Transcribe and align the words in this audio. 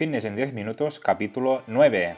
Fitness 0.00 0.24
en 0.24 0.34
10 0.34 0.54
minutos, 0.54 0.98
capítulo 0.98 1.62
9. 1.66 2.16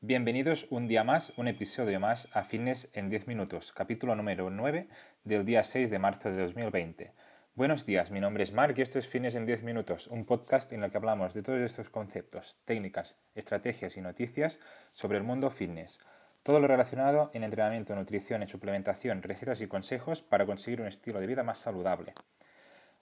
Bienvenidos 0.00 0.66
un 0.70 0.88
día 0.88 1.04
más, 1.04 1.32
un 1.36 1.46
episodio 1.46 2.00
más 2.00 2.28
a 2.32 2.42
Fitness 2.42 2.90
en 2.94 3.10
10 3.10 3.28
minutos, 3.28 3.70
capítulo 3.70 4.16
número 4.16 4.50
9 4.50 4.88
del 5.22 5.44
día 5.44 5.62
6 5.62 5.88
de 5.88 5.98
marzo 6.00 6.32
de 6.32 6.42
2020. 6.42 7.12
Buenos 7.56 7.86
días, 7.86 8.10
mi 8.10 8.18
nombre 8.18 8.42
es 8.42 8.52
Mark 8.52 8.74
y 8.76 8.82
esto 8.82 8.98
es 8.98 9.06
Fines 9.06 9.36
en 9.36 9.46
10 9.46 9.62
Minutos, 9.62 10.08
un 10.08 10.24
podcast 10.24 10.72
en 10.72 10.82
el 10.82 10.90
que 10.90 10.96
hablamos 10.96 11.34
de 11.34 11.42
todos 11.44 11.60
estos 11.60 11.88
conceptos, 11.88 12.58
técnicas, 12.64 13.16
estrategias 13.36 13.96
y 13.96 14.00
noticias 14.00 14.58
sobre 14.92 15.18
el 15.18 15.22
mundo 15.22 15.52
fitness. 15.52 16.00
Todo 16.42 16.58
lo 16.58 16.66
relacionado 16.66 17.30
en 17.32 17.44
entrenamiento, 17.44 17.94
nutrición 17.94 18.42
y 18.42 18.48
suplementación, 18.48 19.22
recetas 19.22 19.60
y 19.60 19.68
consejos 19.68 20.20
para 20.20 20.46
conseguir 20.46 20.80
un 20.80 20.88
estilo 20.88 21.20
de 21.20 21.28
vida 21.28 21.44
más 21.44 21.60
saludable. 21.60 22.12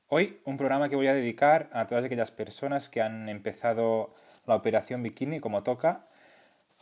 Hoy 0.08 0.38
un 0.44 0.58
programa 0.58 0.90
que 0.90 0.96
voy 0.96 1.06
a 1.06 1.14
dedicar 1.14 1.70
a 1.72 1.86
todas 1.86 2.04
aquellas 2.04 2.30
personas 2.30 2.90
que 2.90 3.00
han 3.00 3.30
empezado 3.30 4.12
la 4.44 4.56
operación 4.56 5.02
bikini 5.02 5.40
como 5.40 5.62
toca 5.62 6.04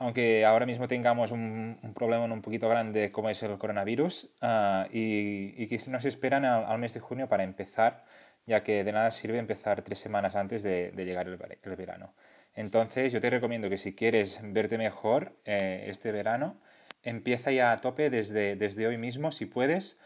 aunque 0.00 0.46
ahora 0.46 0.64
mismo 0.64 0.88
tengamos 0.88 1.30
un, 1.30 1.78
problema 1.94 2.24
un 2.24 2.40
poquito 2.40 2.70
grande 2.70 3.12
como 3.12 3.28
es 3.28 3.42
el 3.42 3.58
coronavirus 3.58 4.30
ah, 4.40 4.88
y, 4.90 5.66
que 5.66 5.78
nos 5.88 6.06
esperan 6.06 6.46
al, 6.46 6.78
mes 6.78 6.94
de 6.94 7.00
junio 7.00 7.28
para 7.28 7.44
empezar, 7.44 8.02
ya 8.46 8.62
que 8.62 8.82
de 8.82 8.92
nada 8.92 9.10
sirve 9.10 9.38
empezar 9.38 9.82
tres 9.82 9.98
semanas 9.98 10.36
antes 10.36 10.62
de, 10.62 10.90
llegar 10.96 11.28
el, 11.28 11.36
verano. 11.76 12.14
Entonces 12.54 13.12
yo 13.12 13.20
te 13.20 13.28
recomiendo 13.28 13.68
que 13.68 13.76
si 13.76 13.94
quieres 13.94 14.40
verte 14.42 14.78
mejor 14.78 15.36
eh, 15.44 15.84
este 15.88 16.12
verano, 16.12 16.58
empieza 17.02 17.52
ya 17.52 17.70
a 17.70 17.76
tope 17.76 18.08
desde, 18.08 18.56
desde 18.56 18.86
hoy 18.86 18.96
mismo, 18.96 19.30
si 19.32 19.44
puedes, 19.44 19.98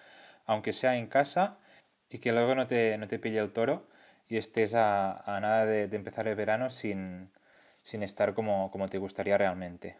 aunque 0.44 0.72
sea 0.72 0.96
en 0.96 1.06
casa, 1.06 1.58
y 2.10 2.18
que 2.18 2.32
luego 2.32 2.56
no 2.56 2.66
te, 2.66 2.98
no 2.98 3.06
te 3.06 3.20
pille 3.20 3.38
el 3.38 3.52
toro 3.52 3.86
y 4.26 4.38
estés 4.38 4.74
a, 4.74 5.22
nada 5.40 5.64
de 5.66 5.84
empezar 5.94 6.26
el 6.26 6.34
verano 6.34 6.68
sin 6.68 7.30
sin 7.84 8.02
estar 8.02 8.34
como, 8.34 8.72
como 8.72 8.88
te 8.88 8.98
gustaría 8.98 9.38
realmente. 9.38 9.96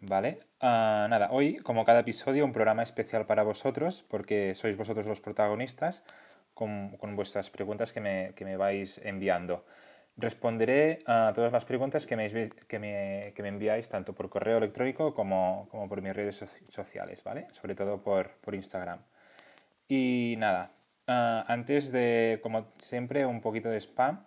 ¿Vale? 0.00 0.38
Ah, 0.60 1.06
nada, 1.08 1.28
hoy, 1.30 1.58
como 1.58 1.84
cada 1.84 2.00
episodio, 2.00 2.44
un 2.44 2.52
programa 2.52 2.82
especial 2.82 3.24
para 3.24 3.44
vosotros, 3.44 4.04
porque 4.08 4.56
sois 4.56 4.76
vosotros 4.76 5.06
los 5.06 5.20
protagonistas, 5.20 6.02
con, 6.54 6.96
con 6.96 7.14
vuestras 7.14 7.50
preguntas 7.50 7.92
que 7.92 8.00
me, 8.00 8.32
que 8.34 8.44
me, 8.44 8.56
vais 8.56 8.98
enviando. 9.04 9.64
Responderé 10.16 10.98
a 11.06 11.32
todas 11.34 11.52
las 11.52 11.64
preguntas 11.64 12.06
que 12.06 12.16
me, 12.16 12.28
que 12.66 12.78
me, 12.80 13.32
que 13.34 13.42
me 13.42 13.48
enviáis, 13.48 13.88
tanto 13.88 14.12
por 14.12 14.28
correo 14.28 14.58
electrónico 14.58 15.14
como, 15.14 15.68
como 15.70 15.88
por 15.88 16.02
mis 16.02 16.16
redes 16.16 16.44
sociales, 16.68 17.22
¿vale? 17.22 17.46
Sobre 17.52 17.76
todo 17.76 18.02
por, 18.02 18.32
por 18.40 18.56
Instagram. 18.56 18.98
Y 19.86 20.34
nada, 20.38 20.72
ah, 21.06 21.44
antes 21.46 21.92
de, 21.92 22.40
como 22.42 22.72
siempre, 22.78 23.24
un 23.24 23.40
poquito 23.40 23.68
de 23.70 23.78
spam. 23.80 24.24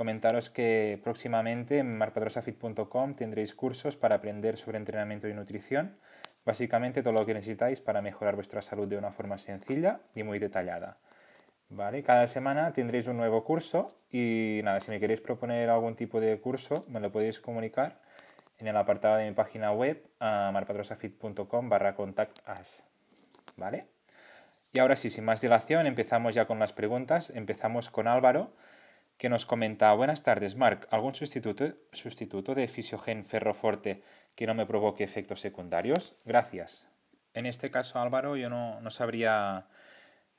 Comentaros 0.00 0.48
que 0.48 0.98
próximamente 1.04 1.76
en 1.76 1.98
marpadrosafit.com 1.98 3.12
tendréis 3.12 3.54
cursos 3.54 3.98
para 3.98 4.14
aprender 4.14 4.56
sobre 4.56 4.78
entrenamiento 4.78 5.28
y 5.28 5.34
nutrición, 5.34 5.98
básicamente 6.46 7.02
todo 7.02 7.12
lo 7.12 7.26
que 7.26 7.34
necesitáis 7.34 7.82
para 7.82 8.00
mejorar 8.00 8.34
vuestra 8.34 8.62
salud 8.62 8.88
de 8.88 8.96
una 8.96 9.12
forma 9.12 9.36
sencilla 9.36 10.00
y 10.14 10.22
muy 10.22 10.38
detallada. 10.38 10.96
¿Vale? 11.68 12.02
Cada 12.02 12.26
semana 12.28 12.72
tendréis 12.72 13.08
un 13.08 13.18
nuevo 13.18 13.44
curso 13.44 13.94
y 14.10 14.62
nada, 14.64 14.80
si 14.80 14.90
me 14.90 14.98
queréis 14.98 15.20
proponer 15.20 15.68
algún 15.68 15.96
tipo 15.96 16.18
de 16.18 16.40
curso, 16.40 16.82
me 16.88 17.00
lo 17.00 17.12
podéis 17.12 17.38
comunicar 17.38 18.00
en 18.58 18.68
el 18.68 18.78
apartado 18.78 19.16
de 19.16 19.28
mi 19.28 19.34
página 19.34 19.70
web 19.70 20.02
marpadrosafit.com 20.18 21.68
barra 21.68 21.94
contact 21.94 22.38
¿Vale? 23.58 23.84
Y 24.72 24.78
ahora 24.78 24.96
sí, 24.96 25.10
sin 25.10 25.26
más 25.26 25.42
dilación, 25.42 25.86
empezamos 25.86 26.34
ya 26.34 26.46
con 26.46 26.58
las 26.58 26.72
preguntas. 26.72 27.28
Empezamos 27.28 27.90
con 27.90 28.08
Álvaro 28.08 28.54
que 29.20 29.28
nos 29.28 29.44
comenta, 29.44 29.92
buenas 29.92 30.22
tardes, 30.22 30.56
Marc, 30.56 30.88
¿algún 30.90 31.14
sustituto, 31.14 31.74
sustituto 31.92 32.54
de 32.54 32.66
Fisiogen 32.66 33.26
Ferroforte 33.26 34.02
que 34.34 34.46
no 34.46 34.54
me 34.54 34.64
provoque 34.64 35.04
efectos 35.04 35.40
secundarios? 35.40 36.16
Gracias. 36.24 36.88
En 37.34 37.44
este 37.44 37.70
caso, 37.70 38.00
Álvaro, 38.00 38.38
yo 38.38 38.48
no, 38.48 38.88
sabría 38.88 39.66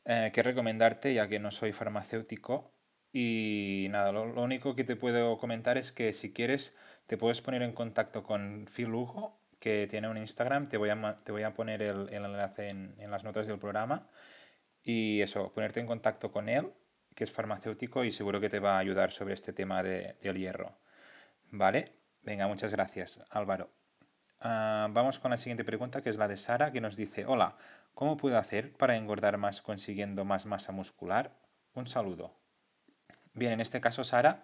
eh, 0.05 0.31
qué 0.33 0.41
recomendarte, 0.41 1.13
ya 1.13 1.27
que 1.27 1.37
no 1.37 1.51
soy 1.51 1.73
farmacéutico. 1.73 2.73
Y 3.13 3.85
nada, 3.91 4.11
lo, 4.11 4.23
único 4.41 4.75
que 4.75 4.83
te 4.83 4.95
puedo 4.95 5.37
comentar 5.37 5.77
es 5.77 5.91
que 5.91 6.11
si 6.11 6.33
quieres, 6.33 6.75
te 7.05 7.17
puedes 7.17 7.39
poner 7.39 7.61
en 7.61 7.73
contacto 7.73 8.23
con 8.23 8.65
Phil 8.65 8.87
Lugo, 8.87 9.37
que 9.59 9.85
tiene 9.91 10.09
un 10.09 10.17
Instagram. 10.17 10.69
Te 10.69 10.77
voy 10.77 10.89
a, 10.89 11.19
te 11.23 11.31
voy 11.31 11.43
a 11.43 11.53
poner 11.53 11.83
el, 11.83 12.11
enlace 12.11 12.69
en, 12.69 12.95
en 12.97 13.11
las 13.11 13.23
notas 13.23 13.45
del 13.45 13.59
programa. 13.59 14.07
Y 14.83 15.21
eso, 15.21 15.53
ponerte 15.53 15.79
en 15.79 15.85
contacto 15.85 16.31
con 16.31 16.49
él 16.49 16.73
que 17.15 17.23
es 17.23 17.31
farmacéutico 17.31 18.03
y 18.03 18.11
seguro 18.11 18.39
que 18.39 18.49
te 18.49 18.59
va 18.59 18.75
a 18.75 18.79
ayudar 18.79 19.11
sobre 19.11 19.33
este 19.33 19.53
tema 19.53 19.83
de, 19.83 20.15
del 20.21 20.37
hierro. 20.37 20.77
¿Vale? 21.51 21.93
Venga, 22.23 22.47
muchas 22.47 22.71
gracias, 22.71 23.19
Álvaro. 23.29 23.69
Ah, 24.39 24.87
vamos 24.91 25.19
con 25.19 25.31
la 25.31 25.37
siguiente 25.37 25.63
pregunta, 25.63 26.01
que 26.01 26.09
es 26.09 26.17
la 26.17 26.27
de 26.27 26.37
Sara, 26.37 26.71
que 26.71 26.81
nos 26.81 26.95
dice, 26.95 27.25
hola, 27.25 27.57
¿cómo 27.93 28.17
puedo 28.17 28.37
hacer 28.37 28.73
para 28.73 28.95
engordar 28.95 29.37
más 29.37 29.61
consiguiendo 29.61 30.25
más 30.25 30.45
masa 30.45 30.71
muscular? 30.71 31.31
Un 31.73 31.87
saludo. 31.87 32.33
Bien, 33.33 33.51
en 33.53 33.61
este 33.61 33.81
caso, 33.81 34.03
Sara, 34.03 34.43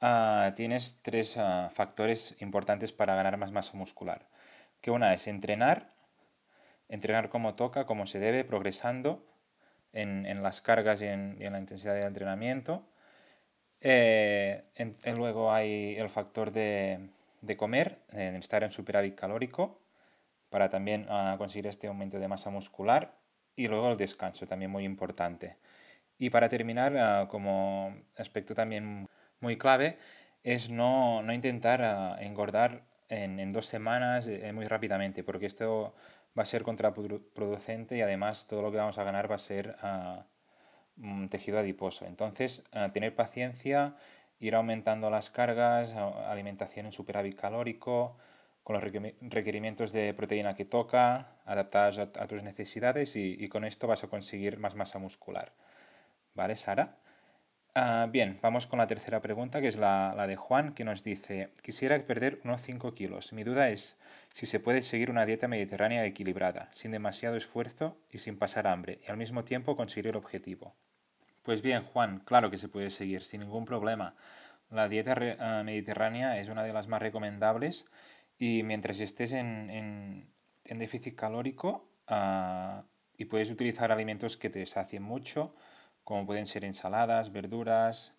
ah, 0.00 0.52
tienes 0.56 1.00
tres 1.02 1.36
ah, 1.36 1.68
factores 1.72 2.36
importantes 2.40 2.92
para 2.92 3.14
ganar 3.14 3.36
más 3.36 3.52
masa 3.52 3.76
muscular. 3.76 4.28
Que 4.80 4.90
una 4.90 5.12
es 5.12 5.26
entrenar, 5.26 5.90
entrenar 6.88 7.28
como 7.28 7.54
toca, 7.54 7.84
como 7.84 8.06
se 8.06 8.18
debe, 8.20 8.44
progresando, 8.44 9.27
en, 9.92 10.42
las 10.42 10.60
cargas 10.60 11.02
y 11.02 11.06
en, 11.06 11.36
la 11.40 11.58
intensidad 11.58 11.94
del 11.94 12.06
entrenamiento. 12.06 12.86
Eh, 13.80 14.64
luego 15.16 15.52
hay 15.52 15.96
el 15.96 16.08
factor 16.08 16.50
de, 16.50 17.10
comer, 17.56 17.98
de 18.12 18.34
estar 18.36 18.62
en 18.62 18.70
superávit 18.70 19.14
calórico, 19.14 19.80
para 20.50 20.68
también 20.68 21.06
ah, 21.08 21.34
conseguir 21.38 21.66
este 21.66 21.86
aumento 21.88 22.18
de 22.18 22.28
masa 22.28 22.50
muscular. 22.50 23.14
Y 23.56 23.66
luego 23.66 23.90
el 23.90 23.96
descanso, 23.96 24.46
también 24.46 24.70
muy 24.70 24.84
importante. 24.84 25.56
Y 26.18 26.30
para 26.30 26.48
terminar, 26.48 26.96
ah, 26.96 27.28
como 27.28 27.94
aspecto 28.16 28.54
también 28.54 29.08
muy 29.40 29.56
clave, 29.56 29.98
es 30.42 30.70
no, 30.70 31.22
intentar 31.32 31.82
ah, 31.82 32.16
engordar 32.20 32.82
en, 33.08 33.40
en, 33.40 33.52
dos 33.52 33.66
semanas 33.66 34.28
eh, 34.28 34.52
muy 34.52 34.66
rápidamente, 34.66 35.24
porque 35.24 35.46
esto 35.46 35.94
va 36.38 36.42
a 36.42 36.46
ser 36.46 36.62
contraproducente 36.62 37.96
y 37.96 38.02
además 38.02 38.46
todo 38.46 38.62
lo 38.62 38.70
que 38.70 38.76
vamos 38.76 38.98
a 38.98 39.04
ganar 39.04 39.30
va 39.30 39.34
a 39.34 39.38
ser 39.38 39.74
uh, 39.82 41.28
tejido 41.28 41.58
adiposo. 41.58 42.06
Entonces, 42.06 42.62
uh, 42.72 42.90
tener 42.92 43.14
paciencia, 43.14 43.96
ir 44.38 44.54
aumentando 44.54 45.10
las 45.10 45.30
cargas, 45.30 45.94
alimentación 45.94 46.86
en 46.86 46.92
superávit 46.92 47.38
calórico, 47.38 48.16
con 48.62 48.74
los 48.74 48.84
requerimientos 48.84 49.92
de 49.92 50.12
proteína 50.12 50.54
que 50.54 50.66
toca, 50.66 51.38
adaptadas 51.46 51.98
a, 51.98 52.26
tus 52.26 52.42
necesidades 52.42 53.16
y, 53.16 53.34
y, 53.38 53.48
con 53.48 53.64
esto 53.64 53.86
vas 53.86 54.04
a 54.04 54.08
conseguir 54.08 54.58
más 54.58 54.74
masa 54.74 54.98
muscular. 54.98 55.54
¿Vale, 56.34 56.54
Sara? 56.54 56.98
Ah, 57.80 58.08
bien, 58.10 58.40
vamos 58.42 58.66
con 58.66 58.80
la 58.80 58.88
tercera 58.88 59.22
pregunta, 59.22 59.60
que 59.60 59.68
es 59.68 59.76
la, 59.76 60.26
de 60.26 60.34
Juan, 60.34 60.74
que 60.74 60.82
nos 60.82 61.04
dice, 61.04 61.52
quisiera 61.62 61.96
perder 62.04 62.40
unos 62.42 62.60
5 62.60 62.92
kilos. 62.92 63.32
Mi 63.32 63.44
duda 63.44 63.68
es 63.68 63.96
si 64.34 64.46
se 64.46 64.58
puede 64.58 64.82
seguir 64.82 65.12
una 65.12 65.24
dieta 65.24 65.46
mediterránea 65.46 66.04
equilibrada, 66.04 66.70
sin 66.74 66.90
demasiado 66.90 67.36
esfuerzo 67.36 67.96
y 68.10 68.18
sin 68.18 68.36
pasar 68.36 68.66
hambre, 68.66 68.98
y 69.06 69.08
al 69.12 69.16
mismo 69.16 69.44
tiempo 69.44 69.76
conseguir 69.76 70.08
el 70.08 70.16
objetivo. 70.16 70.74
Pues 71.44 71.62
bien, 71.62 71.84
Juan, 71.84 72.18
claro 72.24 72.50
que 72.50 72.58
se 72.58 72.68
puede 72.68 72.90
seguir, 72.90 73.22
sin 73.22 73.42
ningún 73.42 73.64
problema. 73.64 74.16
La 74.70 74.88
dieta 74.88 75.14
ah, 75.38 75.62
mediterránea 75.64 76.36
es 76.40 76.48
una 76.48 76.64
de 76.64 76.72
las 76.72 76.88
más 76.88 77.00
recomendables 77.00 77.86
y 78.40 78.64
mientras 78.64 78.98
estés 78.98 79.30
en, 79.30 80.26
déficit 80.64 81.14
calórico 81.14 81.88
ah, 82.08 82.82
y 83.16 83.26
puedes 83.26 83.52
utilizar 83.52 83.92
alimentos 83.92 84.36
que 84.36 84.50
te 84.50 84.66
sacien 84.66 85.04
mucho, 85.04 85.54
como 86.08 86.24
pueden 86.24 86.46
ser 86.46 86.64
ensaladas, 86.64 87.32
verduras, 87.32 88.14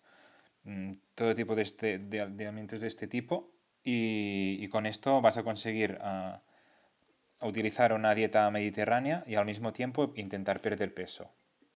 mm, 0.62 0.92
todo 1.16 1.34
tipo 1.34 1.56
de, 1.56 1.62
este, 1.62 1.98
de, 1.98 2.20
alimentos 2.20 2.80
de 2.80 2.86
este 2.86 3.08
tipo. 3.08 3.50
Y, 3.82 4.68
con 4.68 4.86
esto 4.86 5.20
vas 5.20 5.38
a 5.38 5.42
conseguir 5.42 5.98
ah, 6.00 6.40
utilizar 7.40 7.92
una 7.92 8.14
dieta 8.14 8.48
mediterránea 8.52 9.24
y 9.26 9.34
al 9.34 9.44
mismo 9.44 9.72
tiempo 9.72 10.12
intentar 10.14 10.60
perder 10.60 10.94
peso. 10.94 11.32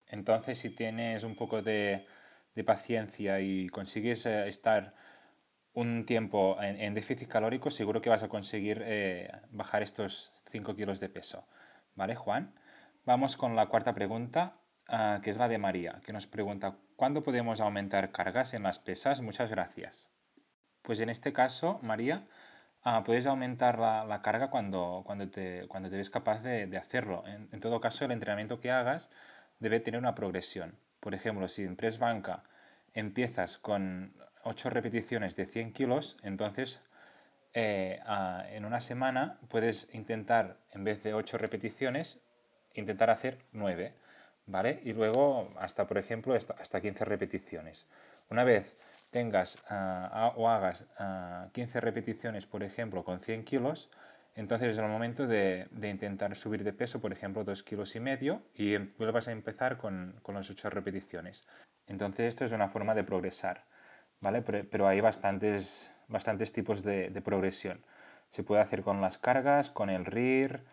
Entonces, 0.09 0.59
si 0.59 0.71
tienes 0.71 1.23
un 1.23 1.37
poco 1.37 1.63
de, 1.63 2.03
paciencia 2.67 3.41
y 3.41 3.69
consigues 3.69 4.27
eh, 4.27 4.49
estar 4.49 4.95
un 5.75 6.05
tiempo 6.05 6.61
en, 6.61 6.93
déficit 6.93 7.29
calórico, 7.29 7.71
seguro 7.71 8.03
que 8.03 8.11
vas 8.11 8.25
a 8.25 8.29
conseguir 8.29 8.83
eh, 8.85 9.31
bajar 9.53 9.85
estos 9.85 10.33
5 10.51 10.75
kilos 10.75 10.99
de 10.99 11.09
peso. 11.09 11.47
¿Vale, 11.95 12.17
Juan? 12.17 12.53
Vamos 13.07 13.37
con 13.37 13.55
la 13.55 13.67
cuarta 13.67 13.95
pregunta 13.95 14.60
ah, 14.91 15.21
que 15.23 15.31
es 15.31 15.37
la 15.37 15.49
de 15.49 15.59
María, 15.59 16.01
que 16.05 16.13
nos 16.13 16.27
pregunta, 16.27 16.77
¿cuándo 16.97 17.23
podemos 17.23 17.61
aumentar 17.61 18.13
cargas 18.13 18.55
en 18.55 18.63
las 18.63 18.79
pesas? 18.79 19.21
Muchas 19.21 19.51
gracias. 19.51 20.11
Pues 20.83 21.01
en 21.01 21.09
este 21.11 21.33
caso, 21.33 21.79
María, 21.83 22.27
ah, 22.83 23.03
puedes 23.05 23.27
aumentar 23.27 23.79
la, 23.79 24.21
carga 24.23 24.51
cuando, 24.51 25.03
cuando, 25.07 25.29
te, 25.31 25.67
cuando 25.69 25.91
te 25.91 25.97
ves 25.97 26.11
capaz 26.11 26.41
de, 26.43 26.77
hacerlo. 26.77 27.25
En, 27.27 27.61
todo 27.61 27.81
caso, 27.81 28.05
el 28.05 28.13
entrenamiento 28.13 28.61
que 28.61 28.71
hagas 28.71 29.11
debe 29.59 29.81
tener 29.81 30.01
una 30.01 30.15
progresión. 30.15 30.79
Por 31.01 31.15
ejemplo, 31.15 31.49
si 31.49 31.65
en 31.65 31.77
press 31.77 31.99
banca 31.99 32.45
empiezas 32.95 33.59
con 33.59 34.15
8 34.45 34.71
repeticiones 34.71 35.37
de 35.37 35.47
100 35.47 35.73
kilos, 35.73 36.17
entonces 36.23 36.81
eh, 37.55 38.01
en 38.51 38.65
una 38.65 38.81
semana 38.81 39.39
puedes 39.49 39.95
intentar, 39.95 40.59
en 40.73 40.85
vez 40.85 41.03
de 41.03 41.15
8 41.15 41.39
repeticiones, 41.39 42.21
intentar 42.75 43.11
hacer 43.11 43.39
9, 43.53 43.95
¿vale? 44.51 44.81
Y 44.85 44.93
luego 44.93 45.53
hasta, 45.59 45.87
por 45.87 45.99
ejemplo, 45.99 46.35
hasta 46.35 46.81
15 46.81 47.05
repeticiones. 47.05 47.87
Una 48.29 48.45
vez 48.45 48.77
tengas 49.11 49.65
ah, 49.69 50.33
o 50.37 50.49
hagas 50.49 50.87
15 51.53 51.79
ah, 51.79 51.81
repeticiones, 51.81 52.47
por 52.47 52.63
ejemplo, 52.63 53.05
con 53.05 53.21
100 53.21 53.45
kilos, 53.45 53.91
entonces 54.37 54.71
es 54.71 54.79
el 54.79 54.89
momento 54.89 55.27
de, 55.27 55.69
intentar 55.83 56.35
subir 56.37 56.65
de 56.65 56.73
peso, 56.73 57.01
por 57.01 57.13
ejemplo, 57.13 57.45
2 57.45 57.63
kilos 57.63 57.97
y 57.97 58.01
medio 58.01 58.43
y 58.55 58.75
em, 58.75 58.93
vuelvas 58.97 59.29
a 59.29 59.33
empezar 59.33 59.77
con, 59.77 60.15
con 60.23 60.35
las 60.35 60.49
8 60.49 60.71
repeticiones. 60.71 61.45
Entonces 61.87 62.29
esto 62.29 62.45
es 62.45 62.53
una 62.53 62.69
forma 62.69 62.95
de 62.95 63.03
progresar, 63.03 63.65
¿vale? 64.21 64.43
Pero, 64.43 64.87
hay 64.87 65.01
bastantes, 65.01 65.93
bastantes 66.07 66.53
tipos 66.53 66.83
de, 66.83 67.21
progresión. 67.25 67.85
Se 68.31 68.45
puede 68.45 68.63
hacer 68.63 68.83
con 68.83 69.01
las 69.01 69.19
cargas, 69.19 69.71
con 69.71 69.91
el 69.91 70.07
RIR, 70.07 70.65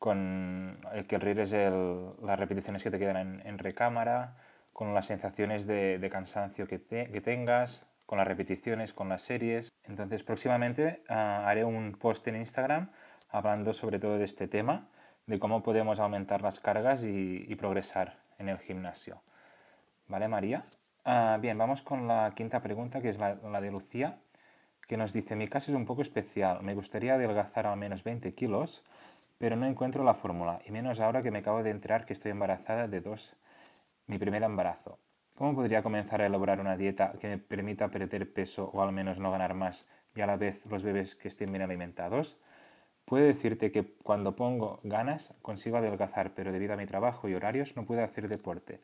con 0.00 0.80
el 0.92 1.06
que 1.06 1.14
el 1.14 2.16
las 2.24 2.38
repeticiones 2.40 2.82
que 2.82 2.90
te 2.90 2.98
quedan 2.98 3.40
en, 3.46 3.58
recámara, 3.58 4.34
con 4.72 4.92
las 4.92 5.06
sensaciones 5.06 5.68
de, 5.68 6.08
cansancio 6.10 6.66
que, 6.66 6.82
que, 6.82 7.20
tengas, 7.20 7.86
con 8.06 8.18
las 8.18 8.26
repeticiones, 8.26 8.92
con 8.92 9.08
las 9.08 9.22
series. 9.22 9.72
Entonces 9.84 10.24
próximamente 10.24 11.04
ah, 11.08 11.44
haré 11.46 11.64
un 11.64 11.92
post 11.92 12.26
en 12.26 12.34
Instagram 12.34 12.90
hablando 13.28 13.72
sobre 13.72 14.00
todo 14.00 14.18
de 14.18 14.24
este 14.24 14.48
tema, 14.48 14.88
de 15.26 15.38
cómo 15.38 15.62
podemos 15.62 16.00
aumentar 16.00 16.42
las 16.42 16.58
cargas 16.58 17.04
y 17.04 17.54
progresar 17.54 18.18
en 18.38 18.48
el 18.48 18.58
gimnasio. 18.58 19.22
¿Vale, 20.08 20.26
María? 20.26 20.64
Ah, 21.04 21.38
bien, 21.40 21.56
vamos 21.56 21.82
con 21.82 22.08
la 22.08 22.32
quinta 22.34 22.60
pregunta, 22.60 23.00
que 23.00 23.08
es 23.08 23.18
la, 23.18 23.36
de 23.36 23.70
Lucía, 23.70 24.18
que 24.86 24.96
nos 24.96 25.12
dice, 25.12 25.36
mi 25.36 25.48
caso 25.48 25.70
es 25.70 25.76
un 25.76 25.86
poco 25.86 26.02
especial, 26.02 26.62
me 26.62 26.74
gustaría 26.74 27.14
adelgazar 27.14 27.66
al 27.66 27.76
menos 27.76 28.02
20 28.04 28.34
kilos, 28.34 28.82
pero 29.40 29.56
no 29.56 29.64
encuentro 29.64 30.04
la 30.04 30.12
fórmula, 30.12 30.60
y 30.66 30.70
menos 30.70 31.00
ahora 31.00 31.22
que 31.22 31.30
me 31.30 31.38
acabo 31.38 31.62
de 31.62 31.70
enterar 31.70 32.04
que 32.04 32.12
estoy 32.12 32.30
embarazada 32.30 32.88
de 32.88 33.00
dos, 33.00 33.34
mi 34.06 34.18
primer 34.18 34.42
embarazo. 34.42 34.98
¿Cómo 35.34 35.54
podría 35.54 35.82
comenzar 35.82 36.20
a 36.20 36.26
elaborar 36.26 36.60
una 36.60 36.76
dieta 36.76 37.14
que 37.18 37.26
me 37.26 37.38
permita 37.38 37.88
perder 37.88 38.30
peso 38.30 38.70
o 38.74 38.82
al 38.82 38.92
menos 38.92 39.18
no 39.18 39.30
ganar 39.30 39.54
más 39.54 39.88
y 40.14 40.20
a 40.20 40.26
la 40.26 40.36
vez 40.36 40.66
los 40.66 40.82
bebés 40.82 41.14
que 41.14 41.28
estén 41.28 41.50
bien 41.52 41.62
alimentados? 41.62 42.36
Puedo 43.06 43.24
decirte 43.24 43.72
que 43.72 43.94
cuando 44.02 44.36
pongo 44.36 44.78
ganas 44.82 45.32
consigo 45.40 45.78
adelgazar, 45.78 46.34
pero 46.34 46.52
debido 46.52 46.74
a 46.74 46.76
mi 46.76 46.84
trabajo 46.84 47.26
y 47.26 47.34
horarios 47.34 47.76
no 47.76 47.86
puedo 47.86 48.04
hacer 48.04 48.28
deporte. 48.28 48.80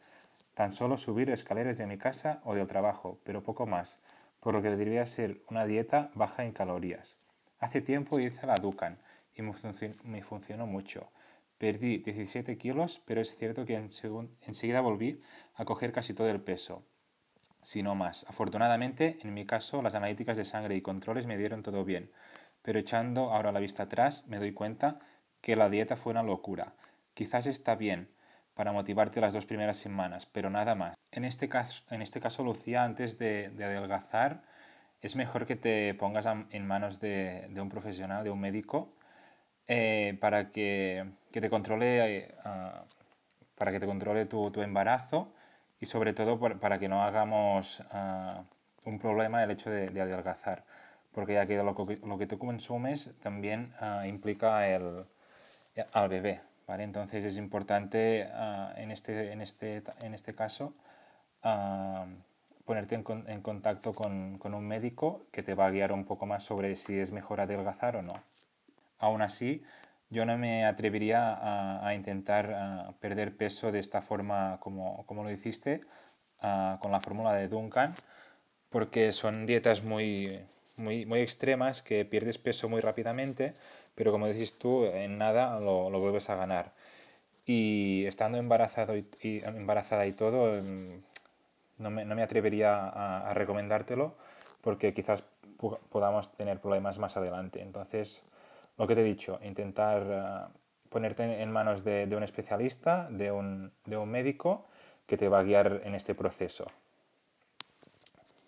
Tan 0.54 0.72
solo 0.72 0.96
subir 0.96 1.28
escaleras 1.28 1.76
de 1.76 1.86
mi 1.86 1.98
casa 1.98 2.40
o 2.44 2.54
del 2.54 2.66
trabajo, 2.66 3.18
pero 3.24 3.42
poco 3.42 3.66
más, 3.66 4.00
por 4.40 4.54
lo 4.54 4.62
que 4.62 4.70
debería 4.70 5.04
ser 5.04 5.42
una 5.50 5.66
dieta 5.66 6.10
baja 6.14 6.44
en 6.46 6.54
calorías. 6.54 7.26
Hace 7.60 7.82
tiempo 7.82 8.18
hice 8.18 8.46
la 8.46 8.56
Dukan 8.56 8.96
y 9.36 9.42
me, 9.42 10.22
funcionó 10.22 10.66
mucho. 10.66 11.10
Perdí 11.58 11.98
17 11.98 12.58
kilos, 12.58 13.02
pero 13.04 13.20
es 13.20 13.36
cierto 13.36 13.64
que 13.64 13.76
enseguida 13.76 14.80
volví 14.80 15.20
a 15.54 15.64
coger 15.64 15.92
casi 15.92 16.14
todo 16.14 16.28
el 16.28 16.40
peso, 16.40 16.84
si 17.62 17.82
no 17.82 17.94
más. 17.94 18.26
Afortunadamente, 18.28 19.18
en 19.22 19.32
mi 19.32 19.46
caso, 19.46 19.82
las 19.82 19.94
analíticas 19.94 20.36
de 20.36 20.44
sangre 20.44 20.76
y 20.76 20.82
controles 20.82 21.26
me 21.26 21.38
dieron 21.38 21.62
todo 21.62 21.84
bien, 21.84 22.10
pero 22.62 22.78
echando 22.78 23.32
ahora 23.32 23.52
la 23.52 23.60
vista 23.60 23.84
atrás, 23.84 24.26
me 24.26 24.38
doy 24.38 24.52
cuenta 24.52 25.00
que 25.40 25.56
la 25.56 25.70
dieta 25.70 25.96
fue 25.96 26.12
una 26.12 26.22
locura. 26.22 26.74
Quizás 27.14 27.46
está 27.46 27.76
bien, 27.76 28.10
para 28.56 28.72
motivarte 28.72 29.20
las 29.20 29.34
dos 29.34 29.44
primeras 29.44 29.76
semanas, 29.76 30.26
pero 30.26 30.48
nada 30.48 30.74
más. 30.74 30.96
En 31.12 31.24
este 31.24 31.48
caso, 31.48 31.84
en 31.90 32.00
este 32.00 32.20
caso 32.20 32.42
Lucía, 32.42 32.84
antes 32.84 33.18
de, 33.18 33.52
adelgazar, 33.58 34.42
es 35.02 35.14
mejor 35.14 35.44
que 35.44 35.56
te 35.56 35.92
pongas 35.94 36.26
en 36.50 36.66
manos 36.66 36.98
de, 36.98 37.48
un 37.60 37.68
profesional, 37.68 38.24
de 38.24 38.30
un 38.30 38.40
médico, 38.40 38.88
eh, 39.68 40.16
para 40.20 40.50
que, 40.50 41.06
te 41.32 41.50
controle, 41.50 42.18
eh, 42.18 42.28
para 43.56 43.72
que 43.72 43.80
te 43.80 43.86
controle 43.86 44.26
tu, 44.26 44.50
embarazo 44.60 45.32
y 45.80 45.86
sobre 45.86 46.12
todo 46.12 46.38
para 46.38 46.78
que 46.78 46.88
no 46.88 47.02
hagamos 47.02 47.82
ah, 47.90 48.44
un 48.84 48.98
problema 48.98 49.42
el 49.42 49.50
hecho 49.50 49.70
de, 49.70 50.00
adelgazar, 50.00 50.64
porque 51.12 51.34
ya 51.34 51.46
que 51.46 51.56
lo, 51.56 52.18
que 52.18 52.26
tú 52.26 52.38
consumes 52.38 53.14
también 53.22 53.72
ah, 53.80 54.06
implica 54.06 54.66
el, 54.66 55.06
al 55.92 56.08
bebé. 56.08 56.40
Entonces 56.68 57.24
es 57.24 57.36
importante 57.36 58.28
ah, 58.32 58.72
en, 58.76 58.90
este, 58.90 59.32
en, 59.32 59.40
este, 59.40 59.82
en 60.02 60.14
este 60.14 60.34
caso 60.34 60.74
ah, 61.42 62.06
ponerte 62.64 62.96
en, 62.96 63.42
contacto 63.42 63.92
con, 63.94 64.40
un 64.42 64.66
médico 64.66 65.26
que 65.30 65.44
te 65.44 65.54
va 65.54 65.66
a 65.66 65.70
guiar 65.70 65.92
un 65.92 66.04
poco 66.04 66.26
más 66.26 66.42
sobre 66.42 66.76
si 66.76 66.98
es 66.98 67.12
mejor 67.12 67.40
adelgazar 67.40 67.96
o 67.96 68.02
no. 68.02 68.14
Aún 68.98 69.22
así, 69.22 69.62
yo 70.10 70.24
no 70.24 70.38
me 70.38 70.64
atrevería 70.64 71.86
a, 71.86 71.94
intentar 71.94 72.94
perder 73.00 73.36
peso 73.36 73.72
de 73.72 73.80
esta 73.80 74.02
forma 74.02 74.58
como, 74.60 75.04
como 75.06 75.24
lo 75.24 75.30
hiciste 75.30 75.80
con 76.80 76.92
la 76.92 77.00
fórmula 77.00 77.34
de 77.34 77.48
Duncan, 77.48 77.94
porque 78.70 79.12
son 79.12 79.46
dietas 79.46 79.82
muy, 79.82 80.40
muy, 80.76 81.06
muy 81.06 81.20
extremas 81.20 81.82
que 81.82 82.04
pierdes 82.04 82.38
peso 82.38 82.68
muy 82.68 82.80
rápidamente 82.80 83.54
pero 83.96 84.12
como 84.12 84.28
decís 84.28 84.58
tú, 84.58 84.84
en 84.84 85.18
nada 85.18 85.58
lo, 85.58 85.90
vuelves 85.90 86.30
a 86.30 86.36
ganar. 86.36 86.70
Y 87.46 88.04
estando 88.06 88.38
embarazado 88.38 88.96
y, 88.96 89.08
embarazada 89.44 90.06
y 90.06 90.12
todo, 90.12 90.54
em, 90.54 91.02
no 91.78 91.90
me, 91.90 92.04
no 92.04 92.14
me 92.14 92.22
atrevería 92.22 92.88
a, 92.88 93.34
recomendártelo 93.34 94.16
porque 94.60 94.94
quizás 94.94 95.24
podamos 95.90 96.30
tener 96.36 96.60
problemas 96.60 96.98
más 96.98 97.16
adelante. 97.16 97.62
Entonces, 97.62 98.20
lo 98.78 98.86
que 98.86 98.94
te 98.94 99.00
he 99.00 99.04
dicho, 99.04 99.38
intentar 99.42 100.50
eh, 100.52 100.58
ponerte 100.88 101.42
en 101.42 101.50
manos 101.50 101.84
de, 101.84 102.08
un 102.16 102.22
especialista, 102.22 103.08
de 103.10 103.32
un, 103.32 103.72
de 103.84 103.96
un 103.96 104.08
médico 104.08 104.66
que 105.06 105.16
te 105.16 105.28
va 105.28 105.40
a 105.40 105.42
guiar 105.42 105.82
en 105.84 105.94
este 105.94 106.14
proceso. 106.14 106.66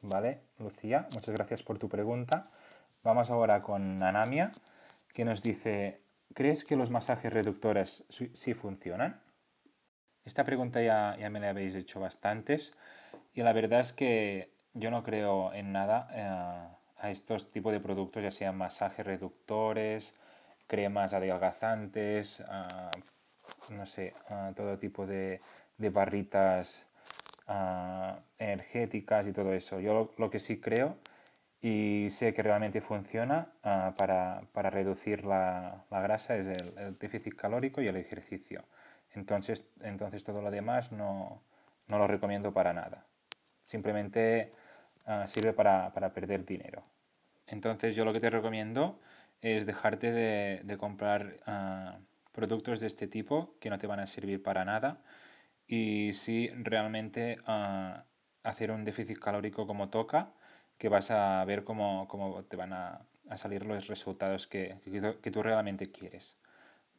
¿Vale, 0.03 0.41
Lucía? 0.59 1.07
Muchas 1.12 1.35
gracias 1.35 1.62
por 1.62 1.79
tu 1.79 1.88
pregunta. 1.88 2.45
Vamos 3.02 3.31
ahora 3.31 3.61
con 3.61 4.02
Anamia 4.02 4.50
que 5.12 5.25
nos 5.25 5.43
dice, 5.43 6.00
¿crees 6.35 6.64
que 6.64 6.76
los 6.76 6.91
masajes 6.91 7.33
reductores 7.33 8.05
sí 8.09 8.55
funcionan? 8.55 9.21
Esta 10.25 10.45
pregunta 10.45 10.83
ya, 10.83 11.17
ya 11.19 11.31
me 11.31 11.41
la 11.41 11.49
habéis 11.49 11.75
hecho 11.75 12.00
bastantes 12.00 12.76
y 13.33 13.43
la 13.43 13.55
verdad 13.55 13.81
es 13.81 13.95
que 13.95 14.52
yo 14.75 14.91
no 14.91 15.02
creo 15.02 15.55
en 15.55 15.73
nada 15.73 16.09
eh, 16.12 16.76
a 16.99 17.11
estos 17.11 17.49
tipos 17.49 17.73
de 17.73 17.81
productos, 17.81 18.23
ya 18.23 18.31
sean 18.31 18.57
masajes 18.57 19.07
reductores, 19.07 20.14
cremas 20.69 21.15
adelgazantes, 21.15 22.45
no 23.71 23.87
sé, 23.87 24.15
todo 24.55 24.79
tipo 24.79 25.07
de, 25.07 25.41
de 25.77 25.91
barritas 25.91 26.87
energéticas 28.39 29.27
y 29.27 29.33
todo 29.33 29.53
eso. 29.53 29.81
Yo 29.81 30.13
lo 30.17 30.31
que 30.31 30.39
sí 30.39 30.61
creo 30.61 30.97
y 31.61 32.09
sé 32.11 32.35
que 32.35 32.43
realmente 32.43 32.81
funciona 32.81 33.53
ah, 33.65 33.93
para, 33.99 34.43
para, 34.53 34.71
reducir 34.71 35.25
la, 35.25 35.85
la 35.91 36.01
grasa 36.01 36.37
es 36.37 36.47
el, 36.77 36.95
déficit 36.99 37.35
calórico 37.35 37.83
y 37.83 37.89
el 37.89 37.97
ejercicio. 37.97 38.65
Entonces, 39.15 39.65
entonces 39.81 40.23
todo 40.23 40.41
lo 40.41 40.51
demás 40.51 40.93
no, 40.93 41.43
no 41.89 41.99
lo 41.99 42.07
recomiendo 42.07 42.53
para 42.53 42.73
nada. 42.73 43.07
Simplemente 43.61 44.53
ah, 45.07 45.27
sirve 45.27 45.53
para, 45.53 45.93
para, 45.93 46.13
perder 46.13 46.45
dinero. 46.45 46.83
Entonces 47.49 47.97
yo 47.97 48.05
lo 48.05 48.13
que 48.13 48.21
te 48.21 48.31
recomiendo 48.31 49.01
es 49.40 49.66
dejarte 49.66 50.12
de, 50.12 50.61
de 50.64 50.76
comprar 50.76 51.37
uh, 51.47 52.00
productos 52.33 52.80
de 52.80 52.87
este 52.87 53.07
tipo 53.07 53.54
que 53.61 53.71
no 53.71 53.78
te 53.78 53.87
van 53.87 54.00
a 54.00 54.07
servir 54.07 54.42
para 54.42 54.64
nada 54.64 55.02
y 55.66 56.12
sí 56.14 56.50
realmente 56.54 57.38
hacer 58.42 58.71
un 58.71 58.85
déficit 58.85 59.18
calórico 59.18 59.66
como 59.66 59.90
toca 59.90 60.33
que 60.78 60.88
vas 60.88 61.11
a 61.11 61.45
ver 61.45 61.64
cómo, 61.64 62.09
cómo 62.09 62.45
te 62.45 62.57
van 62.57 62.73
a, 62.73 63.02
a, 63.28 63.37
salir 63.37 63.66
los 63.66 63.88
resultados 63.88 64.47
que, 64.47 64.78
que, 65.23 65.30
tú 65.30 65.42
realmente 65.42 65.90
quieres. 65.90 66.38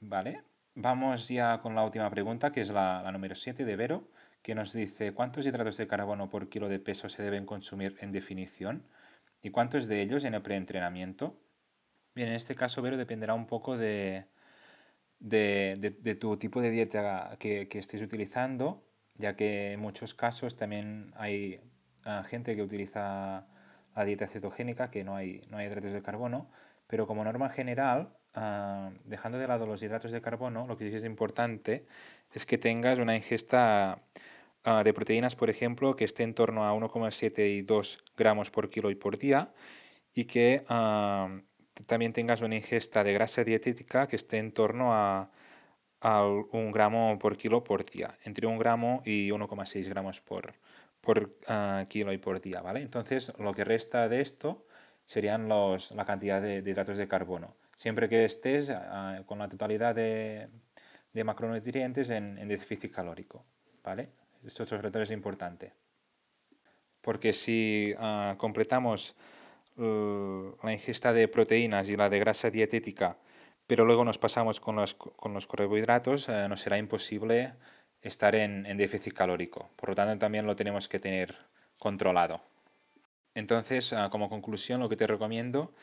¿Vale? 0.02 0.44
Vamos 0.76 1.28
ya 1.30 1.60
con 1.62 1.76
la 1.76 1.84
última 1.84 2.10
pregunta, 2.10 2.52
que 2.52 2.62
es 2.62 2.70
la, 2.70 3.02
la 3.02 3.12
número 3.12 3.36
7 3.36 3.66
de 3.66 3.76
Vero, 3.76 4.08
que 4.42 4.54
nos 4.54 4.74
dice 4.74 5.14
cuántos 5.14 5.46
hidratos 5.46 5.78
de 5.78 5.88
carbono 5.88 6.30
por 6.30 6.50
kilo 6.50 6.70
de 6.70 6.80
peso 6.80 7.10
se 7.10 7.24
deben 7.24 7.46
consumir 7.46 7.98
en 8.02 8.12
definición 8.12 8.84
y 9.42 9.50
cuántos 9.50 9.88
de 9.88 10.02
ellos 10.02 10.26
en 10.26 10.34
el 10.34 10.42
preentrenamiento. 10.42 11.38
Bien, 12.20 12.32
en 12.32 12.36
este 12.36 12.54
caso, 12.54 12.82
Vero, 12.82 12.98
dependerá 12.98 13.34
un 13.34 13.48
poco 13.48 13.78
de, 13.78 14.26
de, 15.20 15.78
de, 15.80 15.92
de 15.92 16.16
tu 16.16 16.36
tipo 16.36 16.62
de 16.62 16.70
dieta 16.70 17.38
que, 17.40 17.70
que 17.70 17.80
estés 17.80 18.02
utilizando 18.02 18.84
ya 19.16 19.38
que 19.38 19.72
en 19.72 19.80
muchos 19.80 20.14
casos 20.16 20.58
también 20.58 21.14
hay 21.16 21.62
ah, 22.04 22.26
gente 22.26 22.58
que 22.58 22.62
utiliza 22.62 23.48
la 23.96 24.04
dieta 24.04 24.28
cetogénica, 24.28 24.92
que 24.92 25.06
no 25.06 25.16
hay, 25.16 25.44
no 25.50 25.60
hay 25.60 25.68
hidratos 25.68 25.94
de 25.94 26.02
carbono, 26.02 26.50
pero 26.88 27.08
como 27.08 27.24
norma 27.24 27.48
general, 27.48 28.18
ah, 28.36 28.92
dejando 29.06 29.38
de 29.38 29.48
lado 29.48 29.66
los 29.66 29.82
hidratos 29.82 30.12
de 30.12 30.22
carbono, 30.22 30.68
lo 30.68 30.76
que 30.78 30.90
sí 30.90 30.98
es 30.98 31.06
importante 31.06 31.86
es 32.34 32.46
que 32.46 32.58
tengas 32.58 33.00
una 33.00 33.16
ingesta 33.16 34.04
ah, 34.66 34.84
de 34.84 34.94
proteínas, 34.94 35.38
por 35.38 35.50
ejemplo, 35.50 35.96
que 35.96 36.04
esté 36.04 36.24
en 36.24 36.34
torno 36.34 36.66
a 36.66 36.74
1,7 36.74 37.50
y 37.50 37.62
2 37.62 38.04
gramos 38.18 38.52
por 38.52 38.70
kilo 38.70 38.92
y 38.92 38.96
por 38.96 39.18
día, 39.18 39.54
y 40.14 40.26
que 40.26 40.66
también 41.88 42.14
tengas 42.14 42.42
una 42.42 42.56
ingesta 42.56 43.04
de 43.04 43.14
grasa 43.14 43.44
dietética 43.44 44.08
que 44.08 44.16
esté 44.16 44.38
en 44.38 44.52
torno 44.52 44.94
a, 44.94 45.30
un 46.52 46.72
gramo 46.72 47.20
por 47.20 47.36
kilo 47.36 47.64
por 47.64 47.84
día, 47.86 48.18
entre 48.24 48.48
un 48.48 48.58
gramo 48.58 49.02
y 49.06 49.30
1,6 49.30 49.90
gramos 49.90 50.22
por, 50.22 50.54
por 51.02 51.36
ah, 51.48 51.86
kilo 51.90 52.14
y 52.14 52.18
por 52.18 52.40
día, 52.40 52.62
¿vale? 52.62 52.82
Entonces, 52.82 53.34
lo 53.38 53.54
que 53.54 53.66
resta 53.66 54.08
de 54.08 54.22
esto 54.22 54.66
serían 55.06 55.50
los, 55.50 55.92
la 55.92 56.06
cantidad 56.06 56.42
de, 56.42 56.58
hidratos 56.58 56.96
de 56.96 57.08
carbono. 57.08 57.56
Siempre 57.76 58.08
que 58.08 58.24
estés 58.24 58.70
ah, 58.70 59.24
con 59.26 59.40
la 59.40 59.50
totalidad 59.50 59.94
de, 59.94 60.48
de 61.14 61.24
macronutrientes 61.24 62.10
en, 62.12 62.38
en, 62.38 62.48
déficit 62.48 62.92
calórico, 62.94 63.44
¿vale? 63.84 64.10
Esto 64.46 64.66
sobre 64.66 64.92
todo 64.92 65.04
es 65.04 65.12
importante. 65.12 65.74
Porque 67.02 67.34
si 67.34 67.94
ah, 67.98 68.36
completamos 68.38 69.16
eh, 69.80 70.52
la 70.62 70.74
ingesta 70.74 71.14
de 71.14 71.28
proteínas 71.28 71.90
y 71.90 71.96
la 71.96 72.10
de 72.10 72.20
grasa 72.20 72.50
dietética, 72.50 73.18
pero 73.68 73.86
luego 73.86 74.04
nos 74.04 74.18
pasamos 74.18 74.60
con 74.60 74.76
los, 74.76 74.94
con 74.96 75.34
los 75.34 75.48
carbohidratos, 75.48 76.28
eh, 76.30 76.48
nos 76.50 76.62
será 76.62 76.78
imposible 76.78 77.54
estar 78.02 78.36
en, 78.36 78.66
en, 78.66 78.78
déficit 78.78 79.14
calórico. 79.14 79.70
Por 79.76 79.90
lo 79.90 79.96
tanto, 79.96 80.18
también 80.18 80.46
lo 80.46 80.56
tenemos 80.56 80.88
que 80.88 81.00
tener 81.00 81.36
controlado. 81.78 82.42
Entonces, 83.36 83.94
eh, 83.94 84.08
como 84.12 84.30
conclusión, 84.30 84.80
lo 84.80 84.90
que 84.90 84.98
te 84.98 85.08
recomiendo 85.08 85.74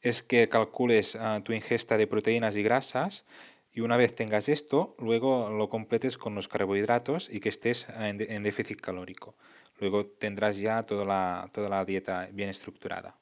es 0.00 0.22
que 0.22 0.48
calcules 0.48 1.18
tu 1.44 1.52
ingesta 1.52 1.98
de 1.98 2.06
proteínas 2.06 2.56
y 2.56 2.62
grasas 2.62 3.26
y 3.70 3.80
una 3.80 3.98
vez 3.98 4.14
tengas 4.14 4.48
esto, 4.48 4.94
luego 4.98 5.50
lo 5.50 5.68
completes 5.68 6.16
con 6.16 6.34
los 6.34 6.48
carbohidratos 6.48 7.28
y 7.30 7.40
que 7.40 7.50
estés 7.50 7.86
en 7.98 8.42
déficit 8.42 8.80
calórico. 8.80 9.34
Luego 9.80 10.06
tendrás 10.06 10.58
ya 10.58 10.82
toda 10.82 11.04
la, 11.04 11.48
toda 11.52 11.68
la 11.68 11.84
dieta 11.84 12.28
bien 12.32 12.50
estructurada. 12.50 13.19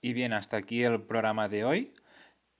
Y 0.00 0.12
bien, 0.12 0.32
hasta 0.32 0.56
aquí 0.56 0.84
el 0.84 1.02
programa 1.02 1.48
de 1.48 1.64
hoy. 1.64 1.92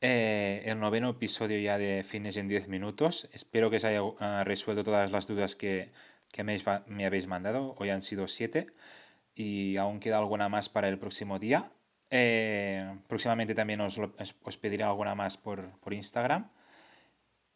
Eh, 0.01 0.63
el 0.67 0.81
noveno 0.81 1.11
episodio 1.11 1.59
ya 1.61 1.79
de 1.79 2.03
Fines 2.05 2.37
en 2.37 2.49
10 2.49 2.69
minutos. 2.69 3.29
Espero 3.33 3.71
que 3.71 3.77
os 3.77 3.85
haya 3.85 4.01
ah, 4.21 4.43
resuelto 4.45 4.83
todas 4.85 5.13
las 5.13 5.27
dudas 5.29 5.55
que, 5.55 5.93
me, 6.43 7.05
habéis 7.07 7.27
mandado. 7.29 7.77
Hoy 7.79 7.91
han 7.91 8.03
sido 8.03 8.27
siete 8.29 8.67
y 9.35 9.77
aún 9.77 10.01
queda 10.01 10.19
alguna 10.19 10.49
más 10.49 10.69
para 10.69 10.89
el 10.89 10.99
próximo 10.99 11.39
día. 11.39 11.71
Eh, 12.11 12.99
próximamente 13.09 13.55
también 13.55 13.81
os, 13.83 13.99
os, 13.99 14.59
pediré 14.59 14.83
alguna 14.85 15.15
más 15.15 15.37
por, 15.37 15.71
Instagram. 15.91 16.51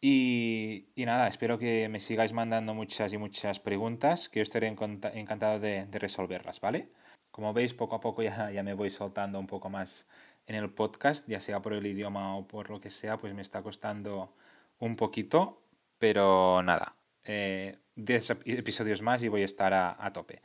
Y, 0.01 0.87
nada, 0.97 1.27
espero 1.27 1.57
que 1.59 1.89
me 1.89 1.99
sigáis 1.99 2.33
mandando 2.33 2.73
muchas 2.73 3.13
y 3.13 3.17
muchas 3.17 3.59
preguntas, 3.59 4.29
que 4.29 4.39
yo 4.39 4.43
estaré 4.43 4.67
encantado 4.67 5.59
de, 5.59 5.85
de 5.85 5.99
resolverlas, 5.99 6.61
¿vale? 6.61 6.89
Como 7.33 7.51
veis, 7.51 7.73
poco 7.73 7.95
a 7.95 7.99
poco 7.99 8.21
ya, 8.21 8.51
ya 8.51 8.61
me 8.61 8.75
voy 8.75 8.91
soltando 8.91 9.39
un 9.39 9.47
poco 9.47 9.67
más 9.67 10.07
en 10.45 10.53
el 10.55 10.69
podcast, 10.69 11.27
ya 11.27 11.39
sea 11.39 11.63
por 11.63 11.73
el 11.73 11.83
idioma 11.83 12.37
o 12.37 12.47
por 12.47 12.69
lo 12.69 12.79
que 12.79 12.91
sea, 12.91 13.17
pues 13.17 13.33
me 13.33 13.41
está 13.41 13.63
costando 13.63 14.35
un 14.77 14.95
poquito, 14.95 15.63
pero 15.97 16.61
nada, 16.61 16.95
eh, 17.23 17.79
10 17.95 18.29
episodios 18.45 19.01
más 19.01 19.23
y 19.23 19.29
voy 19.29 19.41
a 19.41 19.45
estar 19.45 19.73
a, 19.73 19.97
a, 19.99 20.13
tope. 20.13 20.41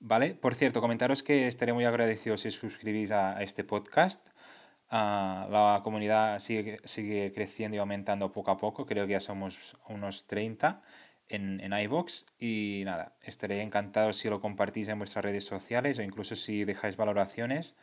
¿Vale? 0.00 0.34
Por 0.34 0.54
cierto, 0.54 0.82
comentaros 0.82 1.22
que 1.22 1.46
estaré 1.46 1.72
muy 1.72 1.86
agradecido 1.86 2.36
si 2.36 2.50
suscribís 2.50 3.10
a, 3.10 3.42
este 3.42 3.64
podcast. 3.64 4.28
Uh, 4.90 5.48
la 5.50 5.80
comunidad 5.82 6.40
sigue, 6.40 6.78
sigue 6.84 7.32
creciendo 7.32 7.76
y 7.76 7.80
aumentando 7.80 8.32
poco 8.32 8.50
a 8.50 8.58
poco, 8.58 8.84
creo 8.84 9.06
que 9.06 9.12
ya 9.12 9.20
somos 9.22 9.78
unos 9.88 10.26
30 10.26 10.82
en, 11.28 11.60
en 11.60 11.72
iVoox 11.72 12.24
y 12.38 12.82
nada, 12.84 13.16
estaré 13.22 13.62
encantado 13.62 14.12
si 14.12 14.28
lo 14.28 14.40
compartís 14.40 14.88
en 14.88 14.98
vuestras 14.98 15.24
redes 15.24 15.44
sociales 15.44 15.98
o 15.98 16.02
incluso 16.02 16.36
si 16.36 16.64
dejáis 16.64 16.96
valoraciones 16.96 17.76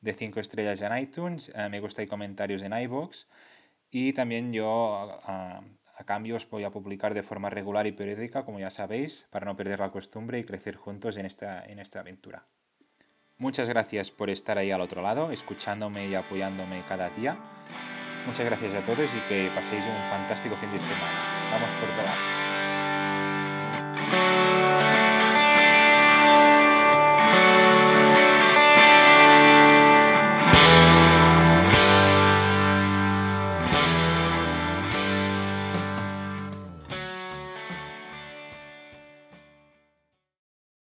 de 0.00 0.14
5 0.14 0.40
estrellas 0.40 0.80
en 0.82 0.96
iTunes, 0.96 1.52
eh, 1.54 1.68
me 1.68 1.80
gusta 1.80 2.02
y 2.02 2.06
comentarios 2.06 2.62
en 2.62 2.72
iVoox 2.72 3.26
y 3.90 4.12
también 4.12 4.52
yo 4.52 5.20
a, 5.24 5.62
a 6.00 6.04
cambio 6.04 6.36
os 6.36 6.48
voy 6.48 6.64
a 6.64 6.70
publicar 6.70 7.12
de 7.12 7.22
forma 7.22 7.50
regular 7.50 7.86
y 7.86 7.92
periódica, 7.92 8.44
como 8.44 8.58
ya 8.58 8.70
sabéis, 8.70 9.26
para 9.30 9.44
no 9.44 9.54
perder 9.54 9.80
la 9.80 9.90
costumbre 9.90 10.38
y 10.38 10.44
crecer 10.44 10.76
juntos 10.76 11.18
en 11.18 11.26
esta, 11.26 11.62
en 11.64 11.78
esta 11.78 12.00
aventura. 12.00 12.46
Muchas 13.36 13.68
gracias 13.68 14.10
por 14.10 14.30
estar 14.30 14.56
ahí 14.56 14.70
al 14.70 14.80
otro 14.80 15.02
lado, 15.02 15.30
escuchándome 15.30 16.08
y 16.08 16.14
apoyándome 16.14 16.84
cada 16.88 17.10
día. 17.10 17.38
Muchas 18.26 18.46
gracias 18.46 18.74
a 18.74 18.84
todos 18.84 19.14
y 19.14 19.20
que 19.28 19.50
paséis 19.54 19.84
un 19.86 20.10
fantástico 20.10 20.56
fin 20.56 20.72
de 20.72 20.78
semana. 20.78 21.50
Vamos 21.52 21.70
por 21.72 21.88
todas. 21.94 22.59